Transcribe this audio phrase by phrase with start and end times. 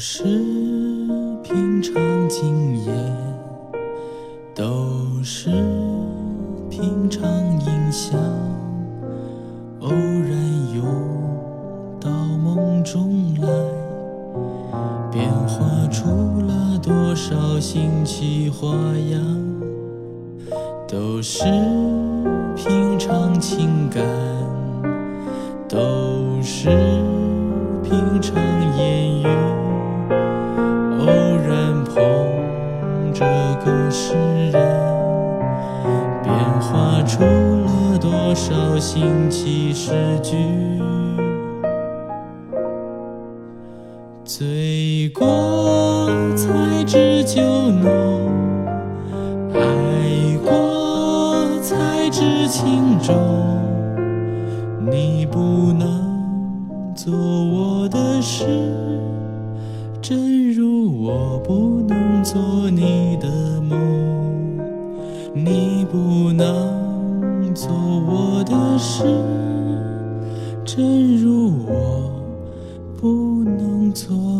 [0.00, 0.22] 是
[1.42, 1.92] 平常
[2.28, 2.94] 经验，
[4.54, 5.50] 都是
[6.70, 7.28] 平常
[7.58, 8.16] 印象，
[9.80, 10.30] 偶然
[10.72, 10.82] 又
[12.00, 13.48] 到梦中来，
[15.10, 16.08] 变化出
[16.46, 18.68] 了多少新奇花
[19.10, 19.20] 样，
[20.86, 21.42] 都是
[22.54, 24.06] 平常情感，
[33.64, 34.14] 个诗
[34.50, 34.60] 人，
[36.22, 40.36] 变化出了多少新奇诗句。
[44.24, 48.30] 醉过才知酒浓，
[49.54, 49.58] 爱
[50.44, 53.16] 过才知情重。
[54.90, 58.44] 你不能做我的诗，
[60.00, 63.76] 正如我不能做你的梦。
[65.34, 69.04] 你不能做我的事，
[70.64, 72.10] 正如我
[73.00, 74.37] 不能做。